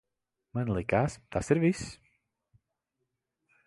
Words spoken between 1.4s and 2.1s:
ir viss.